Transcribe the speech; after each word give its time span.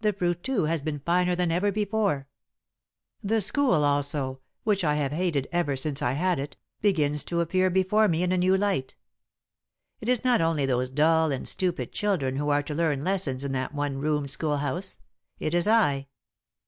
The 0.00 0.12
fruit, 0.12 0.44
too, 0.44 0.66
has 0.66 0.80
been 0.80 1.00
finer 1.00 1.34
than 1.34 1.50
ever 1.50 1.72
before. 1.72 2.28
[Sidenote: 3.20 3.22
Drudgery] 3.26 3.36
"The 3.36 3.40
school, 3.40 3.84
also, 3.84 4.40
which 4.62 4.84
I 4.84 4.94
have 4.94 5.10
hated 5.10 5.48
ever 5.50 5.74
since 5.74 6.00
I 6.00 6.12
had 6.12 6.38
it, 6.38 6.56
begins 6.80 7.24
to 7.24 7.40
appear 7.40 7.68
before 7.68 8.06
me 8.06 8.22
in 8.22 8.30
a 8.30 8.38
new 8.38 8.56
light. 8.56 8.94
It 10.00 10.08
is 10.08 10.22
not 10.22 10.40
only 10.40 10.66
those 10.66 10.88
dull 10.88 11.32
and 11.32 11.48
stupid 11.48 11.90
children 11.90 12.36
who 12.36 12.48
are 12.50 12.62
to 12.62 12.76
learn 12.76 13.02
lessons 13.02 13.42
in 13.42 13.50
that 13.54 13.74
one 13.74 13.98
roomed 13.98 14.30
schoolhouse 14.30 14.98
it 15.40 15.52
is 15.52 15.66
I. 15.66 16.06